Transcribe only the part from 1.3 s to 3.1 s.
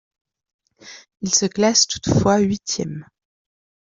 se classe toutefois huitième.